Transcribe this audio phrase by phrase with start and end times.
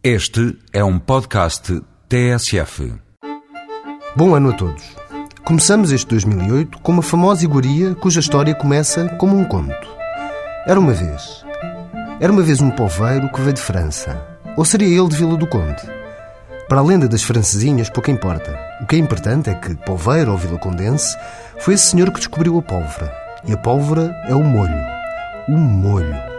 [0.00, 2.94] Este é um podcast TSF.
[4.14, 4.84] Bom ano a todos.
[5.44, 9.74] Começamos este 2008 com uma famosa iguaria cuja história começa como um conto.
[10.68, 11.44] Era uma vez.
[12.20, 14.24] Era uma vez um poveiro que veio de França.
[14.56, 15.82] Ou seria ele de Vila do Conde?
[16.68, 18.56] Para a lenda das francesinhas, pouco importa.
[18.80, 21.16] O que é importante é que Poveiro ou Vila Condense
[21.58, 23.12] foi esse senhor que descobriu a pólvora.
[23.44, 24.80] E a pólvora é o molho.
[25.48, 26.37] O molho.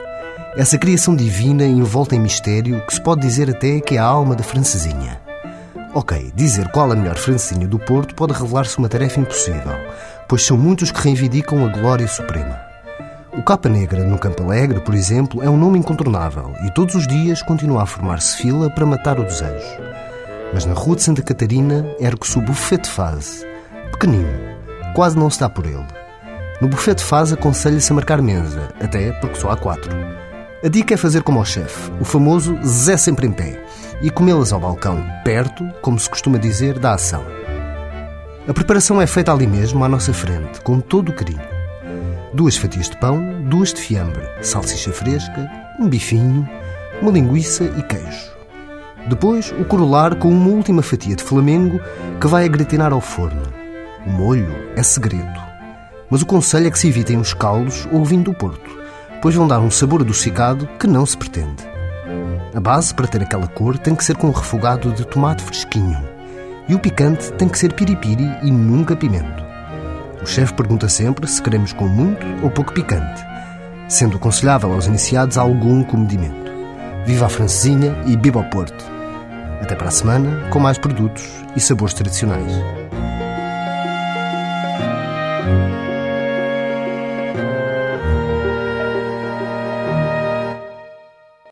[0.57, 4.35] Essa criação divina envolta em mistério que se pode dizer até que é a alma
[4.35, 5.21] da francesinha.
[5.93, 9.73] Ok, dizer qual a melhor francesinha do Porto pode revelar-se uma tarefa impossível,
[10.27, 12.59] pois são muitos que reivindicam a glória suprema.
[13.31, 17.07] O Capa Negra, no Campo Alegre, por exemplo, é um nome incontornável e todos os
[17.07, 19.79] dias continua a formar-se fila para matar o desejo.
[20.51, 23.45] Mas na Rua de Santa Catarina ergue-se o Buffet de Fase,
[23.91, 24.57] pequenino,
[24.95, 25.85] quase não se dá por ele.
[26.59, 29.91] No Buffet de Fase aconselha-se a marcar mesa, até porque só há quatro.
[30.61, 33.63] A dica é fazer como o chefe, o famoso Zé sempre em pé,
[34.01, 37.23] e comê-las ao balcão, perto, como se costuma dizer, da ação.
[38.45, 41.39] A preparação é feita ali mesmo, à nossa frente, com todo o carinho.
[42.33, 46.45] Duas fatias de pão, duas de fiambre, salsicha fresca, um bifinho,
[47.01, 48.29] uma linguiça e queijo.
[49.07, 51.79] Depois, o corolar com uma última fatia de flamengo
[52.19, 53.43] que vai a gratinar ao forno.
[54.05, 55.39] O molho é segredo.
[56.09, 58.78] Mas o conselho é que se evitem os caldos ou o vinho do Porto
[59.21, 61.67] pois vão dar um sabor adocicado que não se pretende.
[62.53, 65.97] A base, para ter aquela cor, tem que ser com refogado de tomate fresquinho.
[66.67, 69.43] E o picante tem que ser piripiri e nunca pimento.
[70.21, 73.23] O chefe pergunta sempre se queremos com muito ou pouco picante,
[73.87, 76.51] sendo aconselhável aos iniciados algum comedimento.
[77.05, 78.83] Viva a francesinha e viva o Porto!
[79.61, 81.23] Até para a semana, com mais produtos
[81.55, 82.51] e sabores tradicionais.